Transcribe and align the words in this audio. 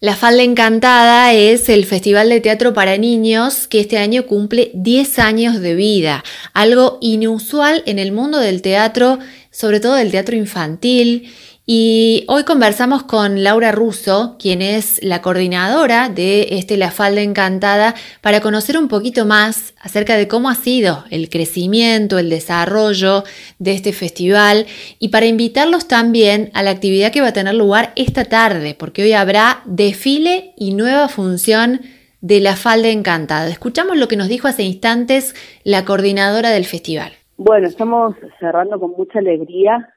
La 0.00 0.14
Falda 0.14 0.44
Encantada 0.44 1.32
es 1.32 1.68
el 1.68 1.84
festival 1.84 2.28
de 2.28 2.40
teatro 2.40 2.72
para 2.72 2.96
niños 2.98 3.66
que 3.66 3.80
este 3.80 3.98
año 3.98 4.26
cumple 4.26 4.70
10 4.74 5.18
años 5.18 5.60
de 5.60 5.74
vida, 5.74 6.22
algo 6.52 6.98
inusual 7.00 7.82
en 7.84 7.98
el 7.98 8.12
mundo 8.12 8.38
del 8.38 8.62
teatro, 8.62 9.18
sobre 9.50 9.80
todo 9.80 9.94
del 9.96 10.12
teatro 10.12 10.36
infantil 10.36 11.34
y 11.70 12.24
hoy 12.28 12.44
conversamos 12.44 13.02
con 13.02 13.44
Laura 13.44 13.72
Russo, 13.72 14.36
quien 14.38 14.62
es 14.62 15.04
la 15.04 15.20
coordinadora 15.20 16.08
de 16.08 16.48
este 16.52 16.78
La 16.78 16.90
Falda 16.90 17.20
Encantada, 17.20 17.94
para 18.22 18.40
conocer 18.40 18.78
un 18.78 18.88
poquito 18.88 19.26
más 19.26 19.74
acerca 19.78 20.16
de 20.16 20.28
cómo 20.28 20.48
ha 20.48 20.54
sido 20.54 21.04
el 21.10 21.28
crecimiento, 21.28 22.18
el 22.18 22.30
desarrollo 22.30 23.24
de 23.58 23.74
este 23.74 23.92
festival 23.92 24.64
y 24.98 25.08
para 25.10 25.26
invitarlos 25.26 25.86
también 25.86 26.50
a 26.54 26.62
la 26.62 26.70
actividad 26.70 27.12
que 27.12 27.20
va 27.20 27.28
a 27.28 27.32
tener 27.34 27.54
lugar 27.54 27.92
esta 27.96 28.24
tarde, 28.24 28.74
porque 28.74 29.02
hoy 29.02 29.12
habrá 29.12 29.60
desfile 29.66 30.54
y 30.56 30.72
nueva 30.72 31.10
función 31.10 31.82
de 32.22 32.40
La 32.40 32.56
Falda 32.56 32.88
Encantada. 32.88 33.46
Escuchamos 33.50 33.98
lo 33.98 34.08
que 34.08 34.16
nos 34.16 34.28
dijo 34.28 34.48
hace 34.48 34.62
instantes 34.62 35.34
la 35.64 35.84
coordinadora 35.84 36.48
del 36.48 36.64
festival. 36.64 37.12
Bueno, 37.36 37.68
estamos 37.68 38.14
cerrando 38.40 38.80
con 38.80 38.92
mucha 38.92 39.18
alegría 39.18 39.94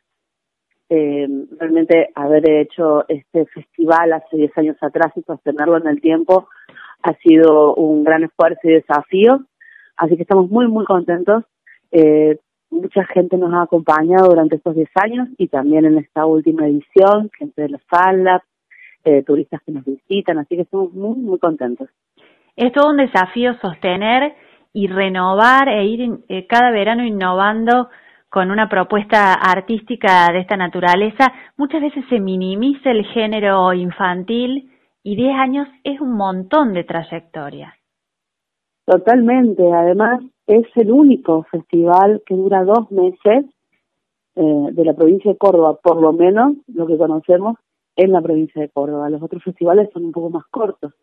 eh, 0.94 1.26
realmente 1.58 2.09
haber 2.16 2.50
hecho 2.50 3.05
este 3.08 3.45
festival 3.45 4.12
hace 4.12 4.36
10 4.36 4.58
años 4.58 4.77
atrás 4.82 5.13
y 5.16 5.22
sostenerlo 5.22 5.77
en 5.77 5.88
el 5.88 6.02
tiempo 6.02 6.49
ha 7.02 7.13
sido 7.23 7.73
un 7.76 8.04
gran 8.04 8.26
esfuerzo 8.26 8.59
y 8.63 8.73
desafío. 8.73 9.40
Así 9.96 10.18
que 10.18 10.23
estamos 10.23 10.52
muy, 10.52 10.68
muy 10.68 10.84
contentos. 10.84 11.46
Eh, 11.94 12.40
mucha 12.70 13.05
gente 13.05 13.38
nos 13.38 13.54
ha 13.54 13.62
acompañado 13.62 14.27
durante 14.32 14.58
estos 14.58 14.76
10 14.76 14.90
años 14.96 15.30
y 15.38 15.48
también 15.48 15.85
en 15.85 15.98
esta 15.98 16.26
última 16.26 16.68
edición, 16.68 17.30
gente 17.40 17.62
de 17.62 17.70
los 17.70 17.82
Falda, 17.84 18.44
eh, 19.05 19.23
turistas 19.23 19.62
que 19.66 19.71
nos 19.71 19.85
visitan, 19.85 20.40
así 20.40 20.58
que 20.58 20.63
estamos 20.63 20.91
muy, 20.91 21.16
muy 21.16 21.40
contentos. 21.40 21.88
Es 22.57 22.73
todo 22.73 22.90
un 22.90 22.98
desafío 22.98 23.54
sostener 23.62 24.34
y 24.73 24.88
renovar 24.88 25.70
e 25.70 25.85
ir 25.85 26.20
eh, 26.27 26.48
cada 26.48 26.70
verano 26.71 27.05
innovando 27.05 27.88
con 28.32 28.49
una 28.49 28.70
propuesta 28.70 29.34
artística 29.34 30.32
de 30.32 30.40
esta 30.40 30.55
naturaleza, 30.55 31.34
muchas 31.57 31.82
veces 31.82 32.05
se 32.10 32.21
minimiza 32.21 32.90
el 32.90 33.05
género 33.07 33.73
infantil 33.73 34.71
y 35.04 35.18
10 35.18 35.35
años 35.35 35.68
es 35.84 35.99
un 35.99 36.13
montón 36.13 36.71
de 36.71 36.85
trayectoria. 36.85 37.76
Totalmente, 38.85 39.70
además 39.73 40.21
es 40.48 40.65
el 40.76 40.91
único 40.93 41.43
festival 41.51 42.23
que 42.26 42.35
dura 42.35 42.63
dos 42.63 42.90
meses 42.90 43.46
eh, 44.35 44.68
de 44.71 44.85
la 44.85 44.93
provincia 44.93 45.29
de 45.29 45.38
Córdoba, 45.38 45.77
por 45.84 46.01
lo 46.01 46.13
menos 46.13 46.54
lo 46.68 46.88
que 46.88 46.98
conocemos 46.98 47.57
en 47.98 48.13
la 48.13 48.21
provincia 48.21 48.62
de 48.62 48.70
Córdoba. 48.70 49.10
Los 49.10 49.21
otros 49.21 49.43
festivales 49.43 49.90
son 49.91 50.05
un 50.05 50.13
poco 50.13 50.29
más 50.29 50.45
cortos. 50.49 50.93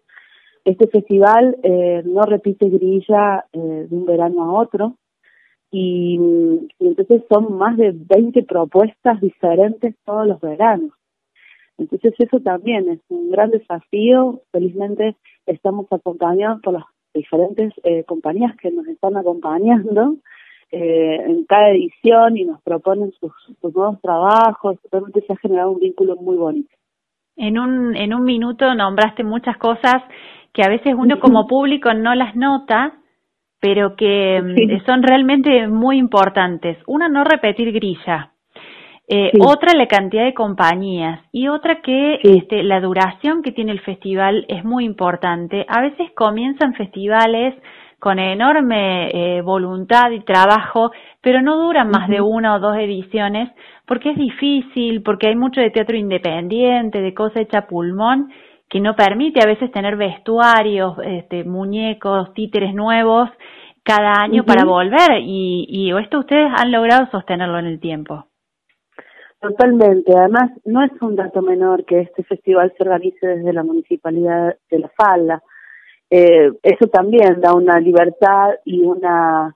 Este 0.64 0.86
festival 0.86 1.58
eh, 1.62 2.02
no 2.06 2.22
repite 2.22 2.70
grilla 2.70 3.44
eh, 3.52 3.86
de 3.88 3.94
un 3.94 4.06
verano 4.06 4.44
a 4.44 4.60
otro, 4.62 4.94
y, 5.70 6.18
entonces 6.78 7.22
son 7.30 7.58
más 7.58 7.76
de 7.76 7.92
20 7.92 8.42
propuestas 8.44 9.20
diferentes 9.20 9.94
todos 10.04 10.26
los 10.26 10.40
veranos. 10.40 10.92
Entonces 11.76 12.14
eso 12.18 12.40
también 12.40 12.88
es 12.88 13.00
un 13.08 13.30
gran 13.30 13.50
desafío. 13.50 14.40
Felizmente 14.50 15.16
estamos 15.46 15.86
acompañados 15.90 16.60
por 16.62 16.74
las 16.74 16.84
diferentes 17.14 17.72
eh, 17.84 18.04
compañías 18.04 18.56
que 18.56 18.70
nos 18.70 18.86
están 18.88 19.16
acompañando 19.16 20.16
eh, 20.70 21.22
en 21.26 21.44
cada 21.44 21.70
edición 21.70 22.36
y 22.36 22.44
nos 22.44 22.60
proponen 22.62 23.12
sus, 23.12 23.32
sus 23.60 23.74
nuevos 23.74 24.00
trabajos. 24.00 24.76
Realmente 24.90 25.22
se 25.26 25.32
ha 25.32 25.36
generado 25.36 25.70
un 25.70 25.80
vínculo 25.80 26.16
muy 26.16 26.36
bonito. 26.36 26.70
En 27.36 27.58
un, 27.58 27.94
en 27.96 28.12
un 28.12 28.24
minuto 28.24 28.74
nombraste 28.74 29.22
muchas 29.22 29.56
cosas 29.58 30.02
que 30.52 30.62
a 30.62 30.68
veces 30.68 30.94
uno 30.98 31.20
como 31.20 31.46
público 31.46 31.94
no 31.94 32.14
las 32.14 32.34
nota, 32.34 32.98
pero 33.60 33.96
que 33.96 34.40
mm, 34.42 34.86
son 34.86 35.02
realmente 35.02 35.66
muy 35.68 35.98
importantes. 35.98 36.78
Una, 36.86 37.08
no 37.08 37.24
repetir 37.24 37.72
grilla. 37.72 38.32
Eh, 39.10 39.32
Otra, 39.40 39.72
la 39.74 39.86
cantidad 39.86 40.24
de 40.24 40.34
compañías. 40.34 41.20
Y 41.32 41.48
otra 41.48 41.80
que 41.80 42.20
este, 42.22 42.62
la 42.62 42.80
duración 42.80 43.42
que 43.42 43.52
tiene 43.52 43.72
el 43.72 43.80
festival 43.80 44.44
es 44.48 44.64
muy 44.64 44.84
importante. 44.84 45.64
A 45.68 45.80
veces 45.80 46.10
comienzan 46.14 46.74
festivales 46.74 47.54
con 47.98 48.18
enorme 48.18 49.08
eh, 49.10 49.42
voluntad 49.42 50.10
y 50.10 50.20
trabajo, 50.20 50.92
pero 51.20 51.42
no 51.42 51.56
duran 51.56 51.90
más 51.90 52.08
de 52.08 52.20
una 52.20 52.54
o 52.54 52.60
dos 52.60 52.76
ediciones 52.76 53.50
porque 53.86 54.10
es 54.10 54.16
difícil, 54.18 55.02
porque 55.02 55.28
hay 55.28 55.36
mucho 55.36 55.60
de 55.60 55.70
teatro 55.70 55.96
independiente, 55.96 57.00
de 57.00 57.14
cosa 57.14 57.40
hecha 57.40 57.66
pulmón, 57.66 58.30
que 58.68 58.80
no 58.80 58.94
permite 58.94 59.40
a 59.42 59.46
veces 59.46 59.70
tener 59.72 59.96
vestuarios, 59.96 60.96
este, 61.04 61.44
muñecos, 61.44 62.32
títeres 62.34 62.74
nuevos 62.74 63.30
cada 63.82 64.20
año 64.20 64.44
para 64.44 64.64
volver 64.64 65.20
y, 65.20 65.66
y 65.68 65.98
esto 65.98 66.18
ustedes 66.18 66.50
han 66.54 66.70
logrado 66.70 67.06
sostenerlo 67.10 67.58
en 67.58 67.66
el 67.66 67.80
tiempo. 67.80 68.26
Totalmente. 69.40 70.12
Además, 70.16 70.50
no 70.64 70.84
es 70.84 70.90
un 71.00 71.16
dato 71.16 71.40
menor 71.42 71.84
que 71.84 72.00
este 72.00 72.24
festival 72.24 72.72
se 72.76 72.82
organice 72.82 73.26
desde 73.26 73.52
la 73.52 73.62
municipalidad 73.62 74.56
de 74.70 74.78
La 74.78 74.90
Falda. 74.90 75.42
Eh, 76.10 76.52
eso 76.62 76.86
también 76.88 77.40
da 77.40 77.54
una 77.54 77.78
libertad 77.80 78.50
y 78.64 78.82
una 78.82 79.54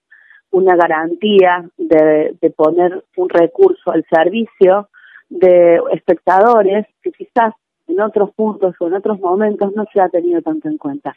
una 0.53 0.77
garantía 0.77 1.65
de, 1.79 2.37
de 2.41 2.51
poner 2.51 3.05
un 3.17 3.29
recurso 3.29 3.91
al 3.91 4.05
servicio 4.11 4.89
de 5.29 5.81
espectadores 5.93 6.87
que 7.03 7.11
quizás 7.11 7.55
en 7.87 8.01
otros 8.01 8.31
puntos 8.35 8.75
o 8.81 8.87
en 8.87 8.95
otros 8.95 9.21
momentos 9.21 9.73
no 9.75 9.85
se 9.93 10.01
ha 10.01 10.09
tenido 10.09 10.41
tanto 10.43 10.69
en 10.69 10.79
cuenta. 10.79 11.15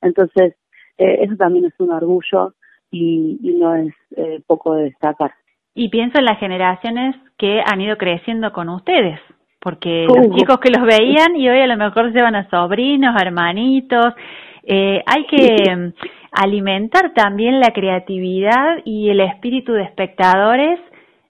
Entonces, 0.00 0.54
eh, 0.98 1.18
eso 1.22 1.36
también 1.36 1.66
es 1.66 1.74
un 1.78 1.90
orgullo 1.90 2.54
y, 2.90 3.38
no 3.58 3.74
es 3.74 3.94
eh, 4.16 4.40
poco 4.46 4.74
de 4.74 4.84
destacar. 4.84 5.32
Y 5.74 5.88
pienso 5.88 6.18
en 6.18 6.24
las 6.24 6.38
generaciones 6.38 7.16
que 7.36 7.60
han 7.64 7.80
ido 7.80 7.96
creciendo 7.96 8.52
con 8.52 8.68
ustedes, 8.70 9.20
porque 9.60 10.06
los 10.06 10.34
chicos 10.36 10.58
que 10.58 10.70
los 10.70 10.86
veían 10.86 11.36
y 11.36 11.48
hoy 11.48 11.60
a 11.60 11.66
lo 11.66 11.76
mejor 11.76 12.12
se 12.12 12.22
van 12.22 12.34
a 12.34 12.48
sobrinos, 12.48 13.20
hermanitos. 13.20 14.14
Eh, 14.62 15.02
hay 15.06 15.26
que 15.26 15.76
mm, 15.76 15.92
alimentar 16.32 17.12
también 17.14 17.60
la 17.60 17.72
creatividad 17.72 18.78
y 18.84 19.10
el 19.10 19.20
espíritu 19.20 19.72
de 19.72 19.82
espectadores 19.82 20.80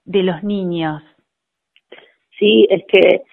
de 0.05 0.23
los 0.23 0.43
niños. 0.43 1.03
Sí, 2.39 2.67
es 2.69 2.83
que 2.87 3.23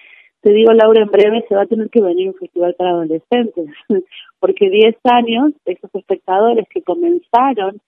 te 0.45 0.53
digo, 0.53 0.75
Laura, 0.75 1.01
en 1.01 1.11
breve 1.11 1.43
se 1.49 1.55
va 1.55 1.63
a 1.63 1.67
tener 1.67 1.89
que 1.89 2.03
venir 2.03 2.29
un 2.29 2.35
festival 2.35 2.75
para 2.75 2.91
adolescentes, 2.91 3.67
porque 4.41 4.69
10 4.69 4.95
años, 5.05 5.55
esos 5.65 5.93
espectadores 5.95 6.69
que 6.69 6.83
comenzaron 6.83 7.81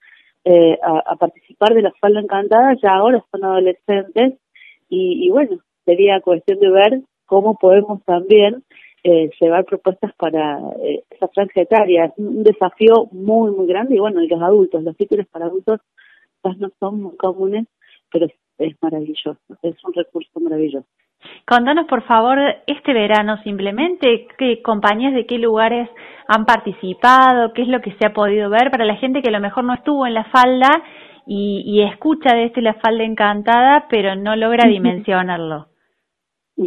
eh, 0.42 0.78
a, 0.82 1.16
participar 1.16 1.74
de 1.74 1.82
la 1.82 1.92
falda 2.00 2.20
encantada 2.20 2.74
ya 2.82 2.94
ahora 2.94 3.22
son 3.30 3.44
adolescentes 3.44 4.38
y, 4.88 5.28
bueno, 5.28 5.58
sería 5.84 6.22
cuestión 6.22 6.58
de 6.60 6.70
ver 6.70 7.00
cómo 7.26 7.58
podemos 7.58 8.02
también 8.04 8.64
eh, 9.04 9.28
llevar 9.38 9.66
propuestas 9.66 10.14
para 10.14 10.58
eh, 10.82 11.02
esa 11.10 11.28
franja 11.28 11.60
etaria. 11.60 12.06
Es 12.06 12.12
un 12.16 12.42
desafío 12.42 13.06
muy, 13.10 13.50
muy 13.50 13.66
grande 13.66 13.96
y 13.96 13.98
bueno, 13.98 14.22
y 14.22 14.28
los 14.28 14.40
adultos, 14.40 14.82
los 14.82 14.96
títulos 14.96 15.26
para 15.26 15.44
adultos 15.44 15.80
quizás 16.40 16.56
no 16.56 16.70
son 16.80 17.02
muy 17.02 17.16
comunes, 17.16 17.66
pero 18.10 18.28
es 18.58 18.76
maravilloso, 18.80 19.36
es 19.60 19.84
un 19.84 19.92
recurso 19.92 20.40
maravilloso. 20.40 20.86
Contanos, 21.46 21.86
por 21.86 22.02
favor, 22.02 22.38
este 22.66 22.92
verano 22.92 23.40
simplemente, 23.42 24.26
qué 24.38 24.62
compañías 24.62 25.14
de 25.14 25.26
qué 25.26 25.38
lugares 25.38 25.88
han 26.28 26.44
participado, 26.44 27.52
qué 27.52 27.62
es 27.62 27.68
lo 27.68 27.80
que 27.80 27.92
se 27.92 28.06
ha 28.06 28.12
podido 28.12 28.50
ver 28.50 28.70
para 28.70 28.84
la 28.84 28.96
gente 28.96 29.22
que 29.22 29.28
a 29.28 29.32
lo 29.32 29.40
mejor 29.40 29.64
no 29.64 29.74
estuvo 29.74 30.06
en 30.06 30.14
la 30.14 30.24
falda 30.24 30.82
y, 31.26 31.82
escucha 31.82 32.34
de 32.34 32.44
este 32.44 32.62
la 32.62 32.74
falda 32.74 33.04
encantada, 33.04 33.86
pero 33.90 34.14
no 34.14 34.36
logra 34.36 34.68
dimensionarlo. 34.68 35.66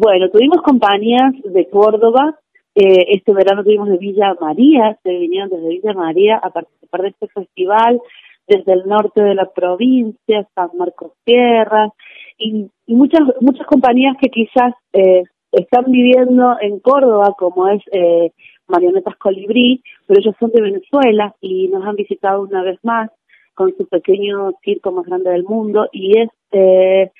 Bueno, 0.00 0.30
tuvimos 0.30 0.62
compañías 0.62 1.32
de 1.42 1.68
Córdoba, 1.68 2.38
eh, 2.76 3.06
este 3.08 3.32
verano 3.32 3.64
tuvimos 3.64 3.88
de 3.88 3.98
Villa 3.98 4.36
María, 4.40 4.96
se 5.02 5.10
vinieron 5.10 5.50
desde 5.50 5.70
Villa 5.70 5.92
María 5.92 6.36
a 6.36 6.50
participar 6.50 7.02
de 7.02 7.08
este 7.08 7.26
festival, 7.26 8.00
desde 8.46 8.72
el 8.74 8.86
norte 8.86 9.20
de 9.20 9.34
la 9.34 9.46
provincia, 9.46 10.46
San 10.54 10.70
Marcos 10.78 11.12
Tierras, 11.24 11.90
y, 12.38 12.70
muchas 12.86 13.22
muchas 13.40 13.66
compañías 13.66 14.16
que 14.20 14.28
quizás 14.28 14.74
eh, 14.92 15.24
están 15.52 15.84
viviendo 15.90 16.56
en 16.60 16.78
Córdoba, 16.80 17.34
como 17.38 17.68
es 17.68 17.82
eh, 17.92 18.32
Marionetas 18.66 19.16
Colibrí, 19.16 19.82
pero 20.06 20.20
ellos 20.20 20.34
son 20.38 20.50
de 20.50 20.62
Venezuela 20.62 21.34
y 21.40 21.68
nos 21.68 21.84
han 21.84 21.96
visitado 21.96 22.42
una 22.42 22.62
vez 22.62 22.78
más 22.82 23.10
con 23.54 23.74
su 23.76 23.86
pequeño 23.86 24.52
circo 24.62 24.92
más 24.92 25.06
grande 25.06 25.30
del 25.30 25.42
mundo 25.42 25.88
y 25.92 26.18
es 26.18 26.28
eh, 26.52 27.10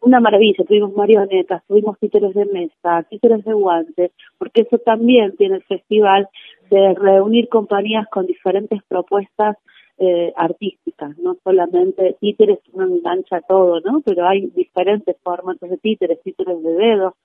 una 0.00 0.20
maravilla. 0.20 0.64
Tuvimos 0.64 0.94
marionetas, 0.94 1.62
tuvimos 1.66 1.98
títeres 1.98 2.34
de 2.34 2.44
mesa, 2.46 3.04
títeres 3.08 3.44
de 3.44 3.52
guantes, 3.52 4.12
porque 4.38 4.62
eso 4.62 4.78
también 4.78 5.36
tiene 5.36 5.56
el 5.56 5.62
festival 5.64 6.28
de 6.70 6.94
reunir 6.94 7.48
compañías 7.48 8.06
con 8.08 8.26
diferentes 8.26 8.82
propuestas 8.88 9.56
eh, 9.98 10.32
artísticas, 10.36 11.16
no 11.18 11.36
solamente 11.44 12.16
títeres, 12.20 12.58
uno 12.72 12.86
engancha 12.86 13.40
todo, 13.42 13.80
¿no? 13.80 14.00
Pero 14.04 14.26
hay 14.26 14.46
diferentes 14.48 15.16
formatos 15.22 15.70
de 15.70 15.76
títeres, 15.78 16.20
títeres 16.22 16.62
de 16.62 16.72
dedo, 16.72 17.16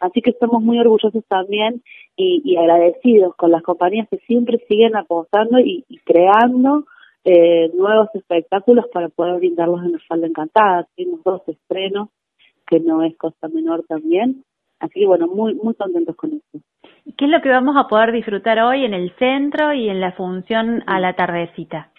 Así 0.00 0.20
que 0.20 0.30
estamos 0.30 0.62
muy 0.62 0.78
orgullosos 0.78 1.24
también 1.26 1.82
y, 2.16 2.56
agradecidos 2.56 3.34
con 3.36 3.50
las 3.50 3.62
compañías 3.62 4.08
que 4.08 4.18
siempre 4.18 4.58
siguen 4.68 4.96
apostando 4.96 5.58
y, 5.58 5.84
creando 6.04 6.84
eh, 7.24 7.70
nuevos 7.74 8.08
espectáculos 8.14 8.86
para 8.92 9.08
poder 9.08 9.38
brindarlos 9.38 9.84
en 9.84 9.92
la 9.92 9.98
falda 10.06 10.26
encantada. 10.26 10.86
Tuvimos 10.94 11.22
dos 11.24 11.42
estrenos, 11.48 12.10
que 12.66 12.80
no 12.80 13.02
es 13.02 13.16
cosa 13.16 13.48
menor 13.48 13.84
también. 13.88 14.44
Así 14.80 15.00
que 15.00 15.06
bueno, 15.06 15.26
muy, 15.26 15.54
muy 15.54 15.74
contentos 15.74 16.14
con 16.16 16.34
eso. 16.34 16.64
¿Qué 17.16 17.24
es 17.24 17.30
lo 17.30 17.40
que 17.40 17.48
vamos 17.48 17.76
a 17.76 17.88
poder 17.88 18.12
disfrutar 18.12 18.58
hoy 18.60 18.84
en 18.84 18.92
el 18.92 19.14
centro 19.16 19.72
y 19.72 19.88
en 19.88 20.00
la 20.00 20.12
función 20.12 20.82
a 20.86 21.00
la 21.00 21.14
tardecita? 21.14 21.90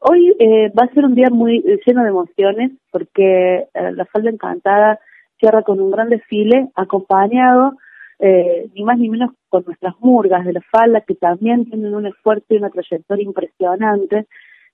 Hoy 0.00 0.34
eh, 0.38 0.70
va 0.78 0.84
a 0.84 0.94
ser 0.94 1.04
un 1.04 1.14
día 1.14 1.28
muy 1.30 1.62
lleno 1.86 2.02
de 2.02 2.10
emociones 2.10 2.72
porque 2.90 3.66
eh, 3.72 3.92
la 3.92 4.04
falda 4.06 4.30
encantada 4.30 5.00
cierra 5.38 5.62
con 5.62 5.80
un 5.80 5.90
gran 5.90 6.10
desfile 6.10 6.68
acompañado 6.74 7.72
eh, 8.18 8.68
ni 8.74 8.82
más 8.84 8.98
ni 8.98 9.08
menos 9.08 9.30
con 9.48 9.64
nuestras 9.66 9.94
murgas 10.00 10.44
de 10.44 10.54
la 10.54 10.62
falda 10.70 11.02
que 11.02 11.14
también 11.14 11.66
tienen 11.66 11.94
un 11.94 12.06
esfuerzo 12.06 12.46
y 12.50 12.56
una 12.56 12.70
trayectoria 12.70 13.24
impresionante 13.24 14.26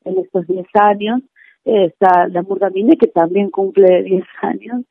en 0.04 0.18
estos 0.18 0.46
10 0.46 0.66
años. 0.74 1.20
está 1.64 2.28
la 2.28 2.42
murga 2.42 2.70
Mine 2.70 2.96
que 2.96 3.08
también 3.08 3.50
cumple 3.50 4.02
10 4.02 4.24
años. 4.42 4.84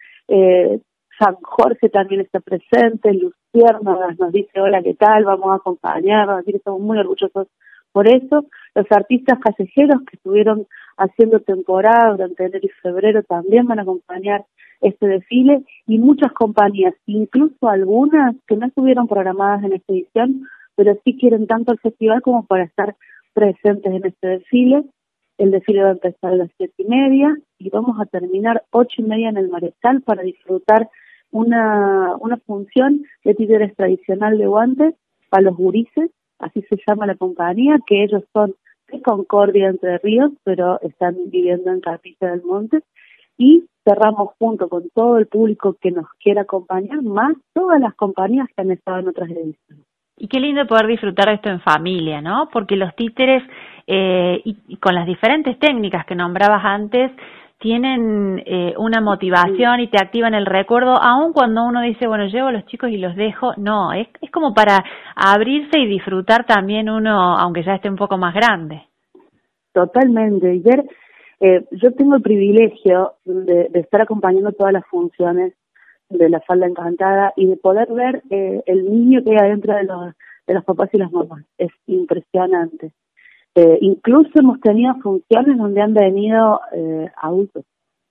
San 1.19 1.35
Jorge 1.41 1.89
también 1.89 2.21
está 2.21 2.39
presente, 2.39 3.13
Lucierna 3.13 4.15
nos 4.17 4.31
dice 4.31 4.59
hola, 4.59 4.81
¿qué 4.81 4.95
tal? 4.95 5.23
Vamos 5.25 5.51
a 5.51 5.55
acompañarnos, 5.55 6.39
así 6.39 6.51
que 6.51 6.57
estamos 6.57 6.81
muy 6.81 6.97
orgullosos 6.97 7.47
por 7.91 8.07
eso. 8.07 8.45
Los 8.73 8.85
artistas 8.89 9.37
callejeros 9.39 10.01
que 10.03 10.15
estuvieron 10.15 10.65
haciendo 10.97 11.41
temporada 11.41 12.11
durante 12.11 12.45
enero 12.45 12.59
y 12.63 12.69
febrero 12.81 13.21
también 13.23 13.65
van 13.67 13.79
a 13.79 13.81
acompañar 13.81 14.45
este 14.79 15.07
desfile 15.07 15.63
y 15.87 15.99
muchas 15.99 16.31
compañías, 16.31 16.95
incluso 17.05 17.67
algunas 17.67 18.35
que 18.47 18.55
no 18.55 18.67
estuvieron 18.67 19.07
programadas 19.07 19.63
en 19.63 19.73
esta 19.73 19.93
edición, 19.93 20.47
pero 20.75 20.97
sí 21.03 21.17
quieren 21.17 21.47
tanto 21.47 21.73
el 21.73 21.79
festival 21.79 22.21
como 22.21 22.45
para 22.45 22.63
estar 22.63 22.95
presentes 23.33 23.93
en 23.93 24.05
este 24.05 24.27
desfile. 24.27 24.83
El 25.37 25.51
desfile 25.51 25.83
va 25.83 25.89
a 25.89 25.93
empezar 25.93 26.33
a 26.33 26.37
las 26.37 26.49
siete 26.57 26.73
y 26.77 26.85
media 26.85 27.37
y 27.59 27.69
vamos 27.69 27.99
a 27.99 28.05
terminar 28.05 28.63
ocho 28.71 29.01
y 29.01 29.03
media 29.03 29.29
en 29.29 29.37
el 29.37 29.49
Marechal 29.49 30.01
para 30.01 30.23
disfrutar 30.23 30.89
una, 31.29 32.15
una 32.19 32.37
función 32.37 33.03
de 33.25 33.35
títeres 33.35 33.75
tradicional 33.75 34.37
de 34.37 34.47
guantes 34.47 34.95
para 35.29 35.43
los 35.43 35.57
gurises 35.57 36.09
así 36.41 36.61
se 36.63 36.77
llama 36.85 37.05
la 37.05 37.15
compañía, 37.15 37.79
que 37.85 38.03
ellos 38.03 38.23
son 38.33 38.55
Concordia 38.99 39.69
Entre 39.69 39.97
Ríos, 39.99 40.31
pero 40.43 40.81
están 40.81 41.15
viviendo 41.27 41.71
en 41.71 41.79
Capilla 41.79 42.31
del 42.31 42.43
Monte, 42.43 42.79
y 43.37 43.63
cerramos 43.83 44.31
junto 44.37 44.67
con 44.67 44.89
todo 44.93 45.17
el 45.17 45.27
público 45.27 45.77
que 45.79 45.91
nos 45.91 46.07
quiera 46.21 46.41
acompañar, 46.41 47.01
más 47.01 47.33
todas 47.53 47.79
las 47.79 47.95
compañías 47.95 48.47
que 48.55 48.61
han 48.61 48.71
estado 48.71 48.99
en 48.99 49.07
otras 49.07 49.29
ediciones. 49.29 49.85
Y 50.17 50.27
qué 50.27 50.39
lindo 50.39 50.67
poder 50.67 50.87
disfrutar 50.87 51.29
de 51.29 51.35
esto 51.35 51.49
en 51.49 51.61
familia, 51.61 52.21
¿no? 52.21 52.49
Porque 52.51 52.75
los 52.75 52.95
títeres, 52.95 53.41
eh, 53.87 54.41
y 54.43 54.75
con 54.77 54.93
las 54.93 55.07
diferentes 55.07 55.57
técnicas 55.57 56.05
que 56.05 56.13
nombrabas 56.13 56.63
antes, 56.63 57.11
tienen 57.61 58.41
eh, 58.47 58.73
una 58.77 59.01
motivación 59.01 59.81
y 59.81 59.87
te 59.87 60.01
activan 60.01 60.33
el 60.33 60.47
recuerdo, 60.47 60.95
aun 60.99 61.31
cuando 61.31 61.63
uno 61.63 61.81
dice, 61.81 62.07
bueno, 62.07 62.25
llevo 62.25 62.47
a 62.47 62.51
los 62.51 62.65
chicos 62.65 62.89
y 62.89 62.97
los 62.97 63.15
dejo, 63.15 63.53
no, 63.55 63.93
es, 63.93 64.07
es 64.19 64.31
como 64.31 64.55
para 64.55 64.83
abrirse 65.15 65.79
y 65.79 65.87
disfrutar 65.87 66.47
también 66.47 66.89
uno, 66.89 67.37
aunque 67.37 67.63
ya 67.63 67.75
esté 67.75 67.87
un 67.87 67.97
poco 67.97 68.17
más 68.17 68.33
grande. 68.33 68.81
Totalmente, 69.73 70.55
y 70.55 70.59
ver, 70.59 70.85
eh, 71.39 71.63
yo 71.71 71.93
tengo 71.93 72.15
el 72.15 72.23
privilegio 72.23 73.13
de, 73.25 73.69
estar 73.75 74.01
acompañando 74.01 74.51
todas 74.53 74.73
las 74.73 74.85
funciones 74.87 75.53
de 76.09 76.29
la 76.29 76.41
falda 76.41 76.65
encantada 76.65 77.31
y 77.35 77.45
de 77.45 77.57
poder 77.57 77.93
ver 77.93 78.23
eh, 78.31 78.63
el 78.65 78.85
niño 78.85 79.23
que 79.23 79.31
hay 79.31 79.37
adentro 79.37 79.75
de 79.75 79.83
los, 79.83 80.15
de 80.47 80.53
los 80.55 80.65
papás 80.65 80.89
y 80.93 80.97
las 80.97 81.11
mamás, 81.11 81.45
es 81.59 81.69
impresionante. 81.85 82.91
Eh, 83.55 83.77
incluso 83.81 84.29
hemos 84.35 84.59
tenido 84.61 84.95
funciones 85.01 85.57
donde 85.57 85.81
han 85.81 85.93
venido 85.93 86.61
eh, 86.73 87.09
adultos 87.21 87.65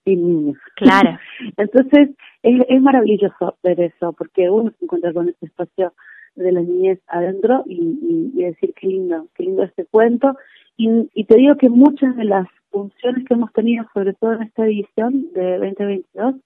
y 0.04 0.16
niños. 0.16 0.58
Claro. 0.76 1.18
Entonces, 1.56 2.10
es, 2.42 2.62
es 2.68 2.82
maravilloso 2.82 3.56
ver 3.62 3.80
eso, 3.80 4.12
porque 4.12 4.50
uno 4.50 4.70
se 4.78 4.84
encuentra 4.84 5.12
con 5.12 5.28
este 5.28 5.46
espacio 5.46 5.94
de 6.34 6.52
la 6.52 6.60
niñez 6.60 7.00
adentro 7.08 7.64
y, 7.66 8.32
y, 8.34 8.42
decir 8.42 8.72
qué 8.74 8.86
lindo, 8.86 9.26
qué 9.34 9.44
lindo 9.44 9.62
este 9.62 9.86
cuento. 9.86 10.36
Y, 10.76 11.10
y, 11.14 11.24
te 11.24 11.36
digo 11.36 11.56
que 11.56 11.68
muchas 11.68 12.16
de 12.16 12.24
las 12.24 12.46
funciones 12.70 13.26
que 13.26 13.34
hemos 13.34 13.52
tenido, 13.52 13.84
sobre 13.92 14.14
todo 14.14 14.34
en 14.34 14.42
esta 14.42 14.64
edición 14.64 15.32
de 15.32 15.58
2022, 15.58 16.36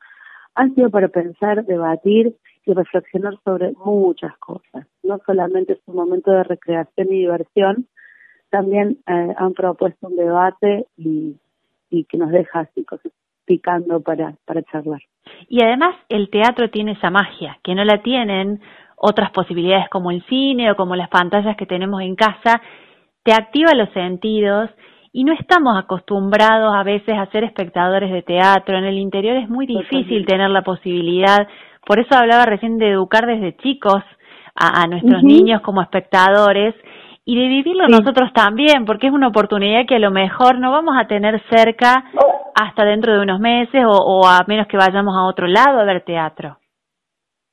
han 0.55 0.75
sido 0.75 0.91
para 0.91 1.09
pensar, 1.09 1.65
debatir 1.65 2.35
y 2.65 2.73
reflexionar 2.73 3.35
sobre 3.45 3.73
muchas 3.85 4.37
cosas. 4.39 4.87
No 5.03 5.21
solamente 5.27 5.75
es 5.75 5.81
un 5.87 5.97
momento 5.97 6.31
de 6.31 6.45
recreación 6.45 7.09
y 7.09 7.19
diversión, 7.19 7.87
también 8.55 8.99
eh, 9.09 9.35
han 9.37 9.53
propuesto 9.53 10.07
un 10.07 10.15
debate 10.15 10.87
y, 10.97 11.35
y 11.91 12.05
que 12.05 12.17
nos 12.17 12.31
deja 12.31 12.61
así 12.61 12.85
cosas 12.85 13.11
picando 13.45 14.01
para, 14.01 14.37
para 14.47 14.63
charlar. 14.63 15.01
Y 15.49 15.61
además 15.65 15.97
el 16.09 16.31
teatro 16.31 16.71
tiene 16.71 16.93
esa 16.93 17.11
magia, 17.11 17.59
que 17.65 17.75
no 17.75 17.85
la 17.85 18.01
tienen 18.05 18.61
otras 18.97 19.33
posibilidades 19.33 19.89
como 19.89 20.13
el 20.13 20.25
cine 20.27 20.71
o 20.71 20.77
como 20.77 20.95
las 20.95 21.09
pantallas 21.09 21.57
que 21.57 21.67
tenemos 21.67 22.01
en 22.03 22.15
casa, 22.15 22.63
te 23.25 23.33
activa 23.33 23.75
los 23.75 23.91
sentidos 23.91 24.71
y 25.13 25.25
no 25.25 25.33
estamos 25.33 25.77
acostumbrados 25.77 26.73
a 26.77 26.85
veces 26.85 27.19
a 27.19 27.27
ser 27.33 27.43
espectadores 27.43 28.13
de 28.13 28.23
teatro. 28.23 28.79
En 28.79 28.85
el 28.85 28.99
interior 28.99 29.37
es 29.37 29.49
muy 29.49 29.67
difícil 29.67 30.27
tener 30.27 30.51
la 30.51 30.63
posibilidad, 30.63 31.49
por 31.85 31.99
eso 31.99 32.15
hablaba 32.15 32.47
recién 32.47 32.79
de 32.79 32.91
educar 32.91 33.27
desde 33.27 33.57
chicos 33.57 34.01
a, 34.55 34.87
nuestros 34.87 35.25
niños 35.25 35.61
como 35.63 35.83
espectadores 35.83 36.73
y 37.27 37.37
de 37.37 37.49
vivirlo 37.49 37.89
nosotros 37.89 38.33
también, 38.35 38.85
porque 38.85 39.07
es 39.07 39.13
una 39.13 39.29
oportunidad 39.29 39.87
que 39.87 39.97
a 39.97 39.99
lo 39.99 40.11
mejor 40.11 40.59
no 40.59 40.71
vamos 40.71 40.95
a 40.99 41.07
tener 41.07 41.43
cerca 41.49 42.05
hasta 42.55 42.85
dentro 42.85 43.15
de 43.15 43.23
unos 43.23 43.41
meses 43.41 43.83
o, 43.87 44.27
a 44.27 44.45
menos 44.47 44.67
que 44.67 44.77
vayamos 44.77 45.15
a 45.17 45.27
otro 45.27 45.47
lado 45.47 45.81
a 45.81 45.85
ver 45.85 46.05
teatro. 46.05 46.59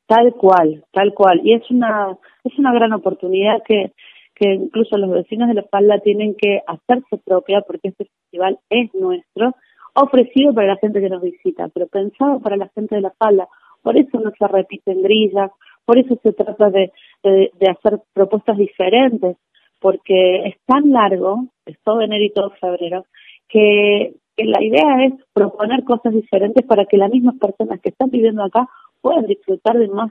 Tal 0.07 0.33
cual, 0.33 0.83
tal 0.91 1.13
cual. 1.13 1.39
Y 1.43 1.53
es 1.53 1.71
una, 1.71 2.17
es 2.43 2.59
una 2.59 2.73
gran 2.73 2.91
oportunidad 2.91 3.63
que, 3.65 3.93
que 4.35 4.55
incluso 4.55 4.97
los 4.97 5.09
vecinos 5.09 5.47
de 5.47 5.53
La 5.53 5.63
Falda 5.63 5.99
tienen 5.99 6.35
que 6.35 6.59
hacerse 6.67 7.17
propia 7.25 7.61
porque 7.61 7.89
este 7.89 8.05
festival 8.05 8.59
es 8.69 8.93
nuestro, 8.93 9.55
ofrecido 9.93 10.53
para 10.53 10.67
la 10.67 10.77
gente 10.77 10.99
que 10.99 11.09
nos 11.09 11.21
visita, 11.21 11.69
pero 11.73 11.87
pensado 11.87 12.41
para 12.41 12.57
la 12.57 12.67
gente 12.75 12.95
de 12.95 13.01
La 13.01 13.11
Falda. 13.11 13.47
Por 13.81 13.97
eso 13.97 14.19
no 14.19 14.31
se 14.37 14.47
repiten 14.47 15.01
grillas, 15.01 15.49
por 15.85 15.97
eso 15.97 16.19
se 16.21 16.33
trata 16.33 16.69
de, 16.69 16.91
de 17.23 17.71
hacer 17.71 17.99
propuestas 18.13 18.57
diferentes 18.57 19.37
porque 19.81 20.47
es 20.47 20.55
tan 20.65 20.91
largo, 20.91 21.47
es 21.65 21.77
todo 21.83 22.01
enero 22.01 22.23
y 22.23 22.31
todo 22.31 22.51
febrero, 22.51 23.05
que, 23.49 24.13
la 24.37 24.63
idea 24.63 25.05
es 25.05 25.13
proponer 25.33 25.83
cosas 25.83 26.13
diferentes 26.13 26.65
para 26.65 26.85
que 26.85 26.97
las 26.97 27.11
mismas 27.11 27.35
personas 27.35 27.79
que 27.79 27.89
están 27.89 28.09
viviendo 28.09 28.43
acá 28.43 28.67
puedan 28.99 29.27
disfrutar 29.27 29.77
de 29.77 29.87
más 29.87 30.09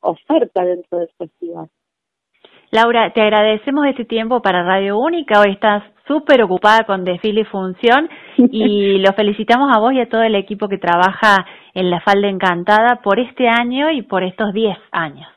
oferta 0.00 0.64
dentro 0.64 0.98
del 0.98 1.08
festival. 1.18 1.66
Laura, 2.70 3.12
te 3.12 3.22
agradecemos 3.22 3.86
este 3.86 4.04
tiempo 4.04 4.40
para 4.40 4.62
Radio 4.62 4.98
Única. 4.98 5.40
Hoy 5.40 5.52
estás 5.52 5.82
súper 6.06 6.42
ocupada 6.42 6.84
con 6.84 7.04
desfile 7.04 7.40
y 7.40 7.44
función 7.44 8.08
y 8.36 8.98
lo 9.04 9.12
felicitamos 9.14 9.74
a 9.74 9.80
vos 9.80 9.92
y 9.94 10.00
a 10.00 10.08
todo 10.08 10.22
el 10.22 10.36
equipo 10.36 10.68
que 10.68 10.78
trabaja 10.78 11.44
en 11.74 11.90
La 11.90 12.00
Falda 12.02 12.28
Encantada 12.28 13.00
por 13.02 13.18
este 13.18 13.48
año 13.48 13.90
y 13.90 14.02
por 14.02 14.22
estos 14.22 14.52
10 14.52 14.76
años. 14.92 15.35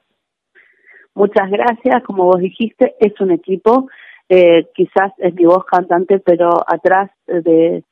Muchas 1.15 1.49
gracias, 1.49 2.03
como 2.03 2.25
vos 2.25 2.39
dijiste, 2.39 2.95
es 2.99 3.19
un 3.19 3.31
equipo, 3.31 3.89
eh, 4.29 4.67
quizás 4.73 5.11
es 5.17 5.33
mi 5.33 5.45
voz 5.45 5.65
cantante, 5.65 6.19
pero 6.19 6.49
atrás 6.67 7.11
de, 7.27 7.83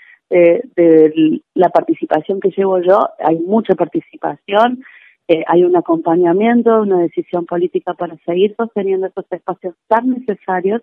la 1.53 1.69
participación 1.69 2.41
que 2.41 2.49
llevo 2.49 2.79
yo 2.81 2.99
hay 3.19 3.37
mucha 3.39 3.75
participación, 3.75 4.83
eh, 5.27 5.43
hay 5.47 5.63
un 5.63 5.75
acompañamiento, 5.75 6.81
una 6.81 6.99
decisión 6.99 7.45
política 7.45 7.93
para 7.93 8.15
seguir 8.25 8.55
sosteniendo 8.55 9.07
estos 9.07 9.25
espacios 9.31 9.75
tan 9.87 10.09
necesarios 10.09 10.81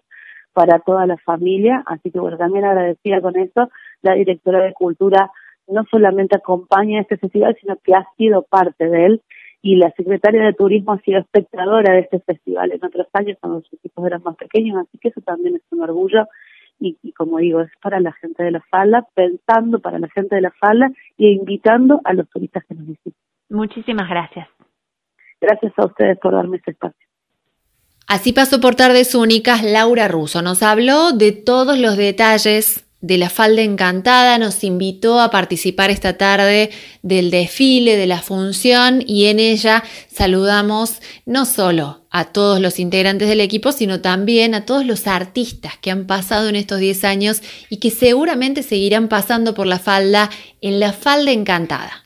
para 0.53 0.79
toda 0.81 1.07
la 1.07 1.17
familia, 1.19 1.83
así 1.87 2.11
que 2.11 2.21
bueno, 2.21 2.37
también 2.39 2.65
agradecida 2.65 3.21
con 3.21 3.37
esto, 3.37 3.71
la 4.03 4.15
directora 4.15 4.63
de 4.63 4.73
Cultura 4.73 5.31
no 5.67 5.85
solamente 5.91 6.37
acompaña 6.37 7.01
este 7.01 7.17
festival, 7.17 7.57
sino 7.61 7.77
que 7.83 7.95
ha 7.95 8.07
sido 8.17 8.43
parte 8.43 8.89
de 8.89 9.07
él 9.07 9.23
y 9.65 9.77
la 9.77 9.91
secretaria 9.93 10.43
de 10.45 10.53
Turismo 10.53 10.93
ha 10.93 11.01
sido 11.01 11.21
espectadora 11.21 11.95
de 11.95 12.01
este 12.01 12.21
festival 12.21 12.71
en 12.71 12.85
otros 12.85 13.07
años 13.15 13.39
cuando 13.41 13.63
sus 13.63 13.73
equipos 13.73 14.07
eran 14.07 14.23
más 14.23 14.37
pequeños, 14.37 14.77
así 14.77 14.99
que 14.99 15.09
eso 15.09 15.23
también 15.23 15.57
es 15.57 15.63
un 15.71 15.81
orgullo 15.81 16.29
y, 16.79 17.13
como 17.13 17.39
digo, 17.39 17.63
es 17.63 17.71
para 17.81 17.99
la 17.99 18.13
gente 18.13 18.43
de 18.43 18.51
la 18.51 18.61
falda, 18.71 19.07
pensando 19.15 19.79
para 19.79 19.99
la 19.99 20.11
gente 20.11 20.35
de 20.35 20.43
la 20.43 20.51
falda 20.51 20.91
y 21.17 21.29
invitando 21.29 22.03
a 22.05 22.13
los 22.13 22.29
turistas 22.29 22.63
que 22.69 22.75
nos 22.75 22.87
visiten. 22.89 23.15
Muchísimas 23.49 24.07
gracias. 24.07 24.47
Gracias 25.41 25.73
a 25.79 25.87
ustedes 25.87 26.19
por 26.19 26.35
darme 26.35 26.59
este 26.59 26.73
espacio. 26.73 27.07
Así 28.07 28.35
pasó 28.35 28.61
por 28.61 28.75
tardes 28.75 29.15
únicas 29.15 29.65
Laura 29.65 30.09
Russo. 30.09 30.43
Nos 30.43 30.63
habló 30.63 31.13
de 31.13 31.33
todos 31.33 31.79
los 31.79 31.97
detalles 31.97 32.84
de 33.05 33.19
la 33.19 33.29
Falda 33.29 33.61
Encantada 33.61 34.39
nos 34.39 34.65
invitó 34.65 35.21
a 35.21 35.31
participar 35.31 35.91
esta 35.91 36.17
tarde 36.17 36.71
del 37.03 37.31
desfile, 37.31 37.99
de 37.99 38.07
la 38.07 38.23
función 38.23 39.05
y 39.07 39.27
en 39.27 39.41
ella 39.41 39.85
saludamos 40.11 41.03
no 41.27 41.45
solo 41.45 42.07
a 42.09 42.25
todos 42.25 42.61
los 42.61 42.79
integrantes 42.79 43.29
del 43.29 43.43
equipo, 43.43 43.73
sino 43.73 44.01
también 44.01 44.55
a 44.55 44.65
todos 44.65 44.87
los 44.87 45.07
artistas 45.07 45.75
que 45.83 45.91
han 45.91 46.07
pasado 46.07 46.49
en 46.49 46.57
estos 46.57 46.79
10 46.79 47.05
años 47.05 47.43
y 47.69 47.77
que 47.77 47.91
seguramente 47.91 48.63
seguirán 48.63 49.09
pasando 49.09 49.53
por 49.53 49.67
la 49.67 49.79
falda 49.79 50.31
en 50.63 50.81
la 50.81 50.95
Falda 50.95 51.31
Encantada. 51.31 52.04